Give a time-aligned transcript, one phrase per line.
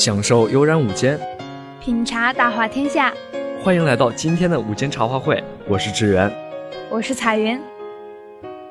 [0.00, 1.20] 享受悠然午间，
[1.78, 3.12] 品茶大话天下。
[3.62, 6.32] 欢迎来到今天的午间茶话会，我是志源，
[6.88, 7.60] 我是彩云。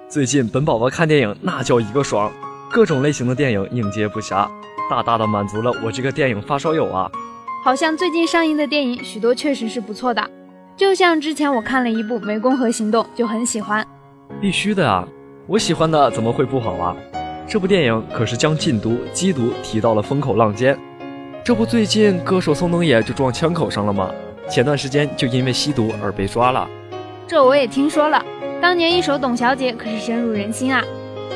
[0.07, 2.31] 最近本宝宝看电影那叫一个爽，
[2.71, 4.49] 各种类型的电影应接不暇，
[4.89, 7.07] 大大的满足了我这个电影发烧友啊。
[7.63, 10.27] 好像最近上映的电影许多确实是不错的，
[10.75, 13.85] 就像之前我看了一部《湄公河行动》，就很喜欢。
[14.41, 15.07] 必须的啊，
[15.45, 16.97] 我喜欢的怎么会不好啊？
[17.47, 20.75] 这部电影可是将禁毒、缉毒提到了风口浪尖。
[21.43, 24.11] 这不，最近歌手宋冬野就撞枪口上了吗？
[24.49, 26.67] 前段时间就因为吸毒而被抓了。
[27.27, 28.23] 这我也听说了，
[28.61, 30.83] 当年一首《董小姐》可是深入人心啊！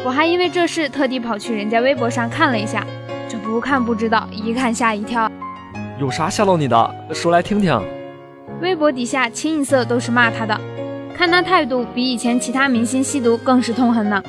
[0.05, 2.85] 我还因为这事特地跑去人家微博上看了一下，
[3.30, 5.31] 这不看不知道，一看吓一跳。
[5.99, 6.95] 有啥吓到你的？
[7.11, 7.80] 说来听听。
[8.61, 10.59] 微博底下清一色都是骂他的，
[11.16, 14.22] 看他态度比以前其他明星吸毒更是痛恨呢。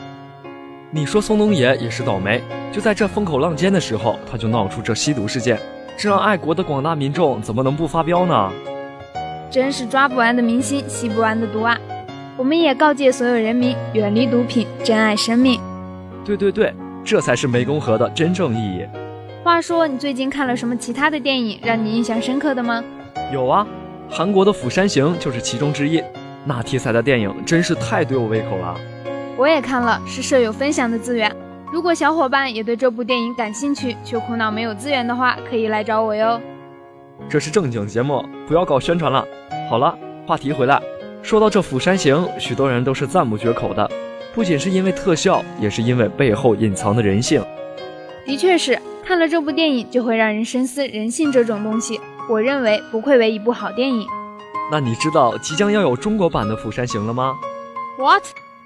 [0.97, 2.41] 你说松东野也是倒霉，
[2.71, 5.59] 就在这风口浪尖的时候，他就闹出这吸毒事件，
[5.99, 8.53] 这让爱国的广大民众怎么能不发飙呢？
[9.51, 11.77] 真是抓不完的明星，吸不完的毒啊！
[12.37, 15.61] 我们也告诫所有人民远离毒品，珍爱生命。
[16.25, 16.73] 对对对，
[17.05, 18.87] 这才是湄公河的真正意义。
[19.43, 22.85] 话说，你最近看了什么其他的电影让你印象深刻的吗？
[23.33, 23.67] 有啊，
[24.09, 26.01] 韩国的《釜山行》就是其中之一。
[26.45, 28.77] 那题材的电影真是太对我胃口了。
[29.37, 31.35] 我也看了，是舍友分享的资源。
[31.73, 36.41] 如果小伙伴也对这部电影感兴趣，却苦恼没有资源的话，可以来找我哟。
[37.29, 39.27] 这是正经节目，不要搞宣传了。
[39.69, 39.97] 好了，
[40.27, 40.81] 话题回来，
[41.23, 43.91] 说到这《釜山行》，许多人都是赞不绝口的，
[44.35, 47.45] 不仅是因为特效，也是因为背后隐藏的人性。
[48.25, 48.79] 的确是。
[49.07, 52.01] 看了这部电影，就会让人深思人性这种东西。
[52.27, 54.07] 我认为不愧为一部好电影。
[54.73, 57.35] 那你知道即将要有中国版的《釜山行》了吗
[57.99, 58.23] ？What？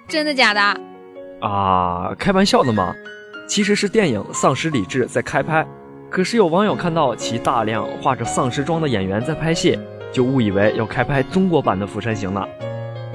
[0.09, 0.61] 真的假的？
[1.47, 2.95] 啊，开玩笑的嘛。
[3.47, 5.67] 其实是电影《丧尸理智》在开拍，
[6.11, 9.79] 可是有网友看到其大量画着丧尸妆的演员在拍戏，
[10.13, 12.47] 就误以为要开拍中国版的《釜山行》了。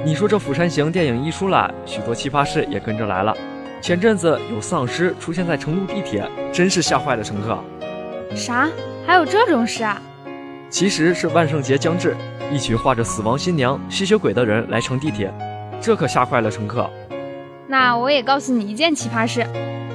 [0.05, 3.35] 你说这《釜山行》电影一出来，许多奇葩事也跟着来了。
[3.81, 7.57] 前阵子有丧尸出现在成都地铁，真是吓坏了乘客。
[8.35, 8.69] 啥？
[9.05, 10.01] 还有这种事啊？
[10.69, 12.15] 其实是万圣节将至，
[12.51, 15.31] 一群画着死亡新娘、吸血鬼的人来乘地铁，
[15.81, 16.89] 这可吓坏了乘客。
[17.67, 19.45] 那我也告诉你一件奇葩事：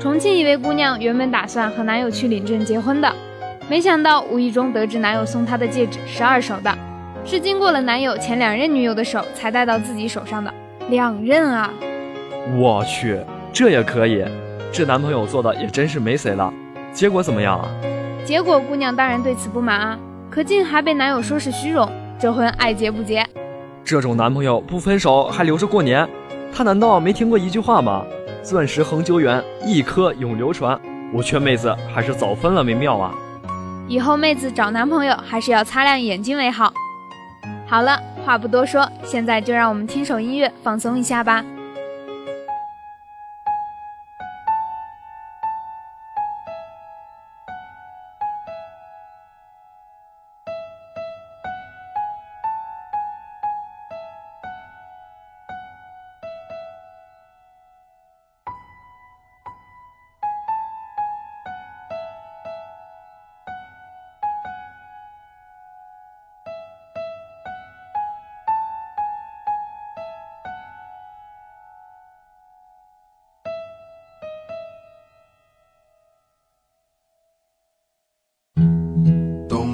[0.00, 3.12] 重庆一位姑娘原本打算和男友去领证结婚的，
[3.68, 6.76] 没想到无意中得知男友送她的戒指是二手的，
[7.24, 10.52] 是经过了男友前两任女友的手才戴到自己手上的。
[10.88, 11.70] 两任啊！
[12.58, 13.18] 我去。
[13.52, 14.24] 这也可以，
[14.70, 16.52] 这男朋友做的也真是没谁了。
[16.92, 17.68] 结果怎么样啊？
[18.24, 19.98] 结果姑娘当然对此不满啊，
[20.30, 23.26] 可竟还被男友说是虚荣，这婚爱结不结？
[23.84, 26.08] 这种男朋友不分手还留着过年，
[26.52, 28.04] 他难道没听过一句话吗？
[28.42, 30.78] 钻石恒久远，一颗永流传。
[31.12, 33.14] 我劝妹子还是早分了为妙啊。
[33.88, 36.72] 以后妹子找男朋友还是要擦亮眼睛为好。
[37.66, 41.42] 好了，话不多说，现在就让我们听首音乐放松一下吧。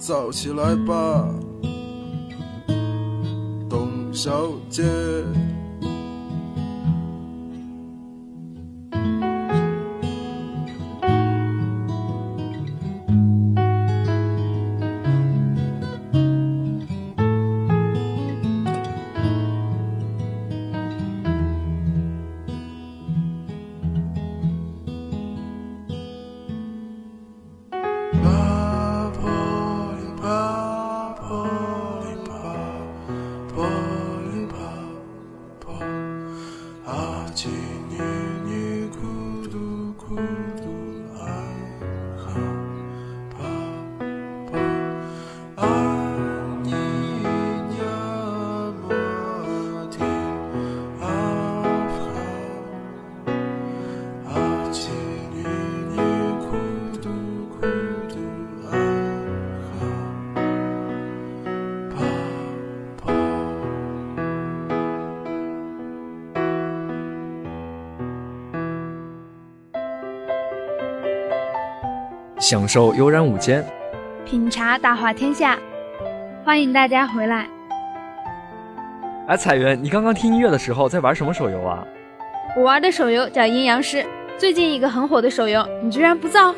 [0.00, 1.28] 早起来吧，
[3.68, 4.82] 董小姐。
[72.40, 73.62] 享受悠然午间，
[74.24, 75.58] 品茶大话天下，
[76.42, 77.46] 欢迎大家回来。
[79.26, 81.86] 哎，彩云，你刚刚听音乐的时候在玩什么手游啊？
[82.56, 84.02] 我玩的手游叫阴阳师，
[84.38, 86.54] 最近一个很火的手游，你居然不造？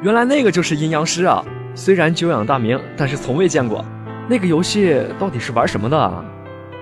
[0.00, 1.44] 原来那个就是阴阳师啊！
[1.74, 3.84] 虽然久仰大名，但是从未见过。
[4.28, 6.24] 那个游戏到底是玩什么的啊？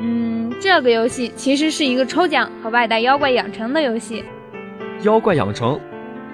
[0.01, 4.23] 嗯，这个游戏其实是一个抽奖和外带妖怪养成的游戏。
[5.01, 5.81] 妖怪养成。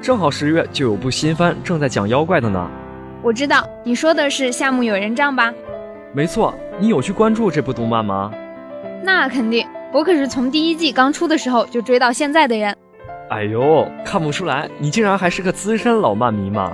[0.00, 2.71] 正好十月就有部新番正在讲妖怪的呢。
[3.23, 5.52] 我知道你说的是《夏目友人帐》吧？
[6.14, 8.33] 没错，你有去关注这部动漫吗？
[9.02, 12.75] 那肯定，我可是从第一季刚出的时候就追到现在的人。
[13.31, 16.73] 哎呦，看不出来，你竟然还是个资深老漫迷嘛？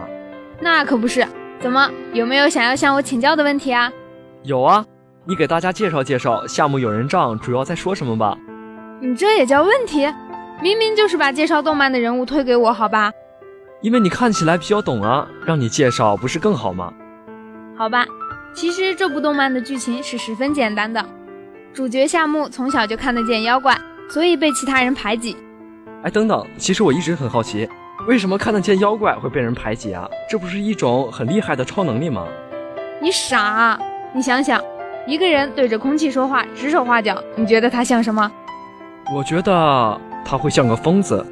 [0.61, 1.27] 那可不是，
[1.59, 3.91] 怎么有没有想要向我请教的问题啊？
[4.43, 4.85] 有啊，
[5.25, 8.37] 你给大家介绍介绍《夏目友人帐》主要在说什么吧？
[9.01, 10.07] 你这也叫问题？
[10.63, 13.13] 明明就是把介绍动漫的人物推给我，好吧？
[13.83, 16.93] 因为你看起来比较懂啊，让你介绍不是更好吗？
[17.77, 18.07] 好吧，
[18.55, 21.05] 其实这部动漫的剧情是十分简单的，
[21.75, 23.77] 主角夏目从小就看得见妖怪，
[24.09, 25.37] 所以被其他人排挤。
[26.03, 27.69] 哎，等等，其实我一直很好奇，
[28.07, 30.09] 为什么看得见妖怪会被人排挤啊？
[30.31, 32.27] 这不是一种很厉害的超能力吗？
[33.03, 33.79] 你傻，
[34.15, 34.63] 你想想，
[35.07, 38.31] 一个人对着空气说话，指手画脚，你觉得他像什么？
[39.15, 41.25] 我觉得他会像个疯子。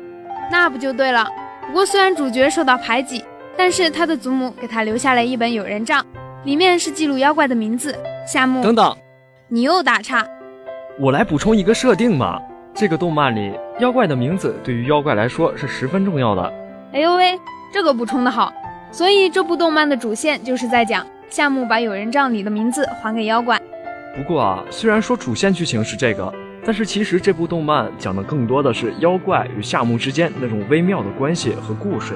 [0.50, 1.26] 那不就对了？
[1.66, 3.25] 不过虽然主角受到排挤，
[3.56, 6.04] 但是他的祖母给他留下了一本有人帐，
[6.44, 7.96] 里面是记录妖怪的名字、
[8.26, 8.62] 夏目。
[8.62, 8.96] 等等，
[9.49, 10.26] 你又打岔。
[10.99, 12.40] 我来补充一个设定嘛。
[12.75, 16.52] 这个动漫里，妖怪的名字对于妖怪来说是十分重要的。
[16.92, 17.38] 哎呦喂，
[17.72, 18.52] 这个补充的好。
[18.90, 23.61] 所以这部动漫的主线就是在讲夏目把有人帐里的名字还给妖怪。
[24.16, 26.32] 不过啊，虽然说主线剧情是这个，
[26.64, 32.14] 但是其实这部动漫讲的更多的是妖怪与夏目之间那种微妙的关系和故事。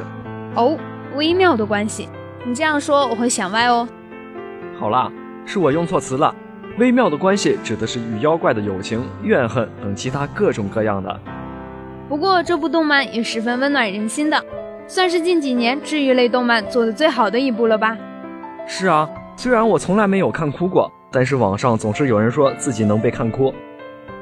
[0.55, 0.79] 哦，
[1.17, 2.09] 微妙的关系，
[2.47, 3.88] 你这样说我会想歪哦。
[4.79, 5.11] 好啦，
[5.45, 6.35] 是我用错词了。
[6.79, 11.21] 微妙的关系指的是与妖怪的友情、怨恨等其他各种各样的。
[12.09, 14.41] 不过这部动漫也十分温暖人心的，
[14.87, 17.97] 算是近几年治愈类动漫做的最好的一部了吧？
[18.69, 23.53] 是啊，虽然我从来没有看哭过，但是网上总是有人说自己能被看哭。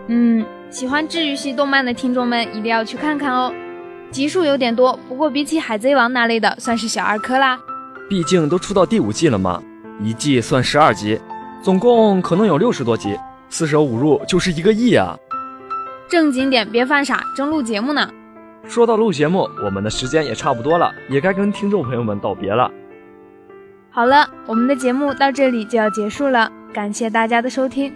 [0.09, 3.53] 嗯，喜欢治愈系动漫的听众们一定要去看看哦。
[4.11, 7.59] 集数有点多，不过比起海贼王那类的，算是小儿科啦。
[8.09, 9.63] 毕竟都出到第五季了嘛，
[10.01, 11.19] 一季算十二集。
[11.63, 13.19] 总共可能有六十多集，
[13.49, 15.17] 四舍五入就是一个亿啊！
[16.07, 18.09] 正经点，别犯傻，正录节目呢。
[18.69, 22.71] 说到录节目，我们的时间也差不多了，也该跟听众朋友们道别了。
[23.91, 27.91] 好了，我们的节目到这里就要结束了，感谢大家的收听，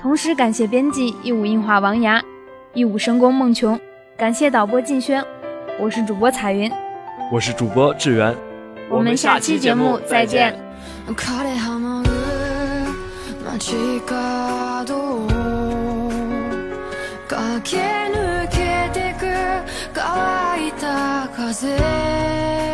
[0.00, 2.22] 同时感谢编辑一五樱花王牙，
[2.72, 3.80] 一五神功梦琼，
[4.16, 5.24] 感谢导播静轩，
[5.80, 6.70] 我是主播彩云，
[7.32, 8.36] 我是主播志源，
[8.90, 10.54] 我们下期节目再见。
[13.56, 15.28] 街角を
[17.28, 17.78] 駆け
[18.10, 19.30] 抜けてく
[19.92, 22.67] 乾いた風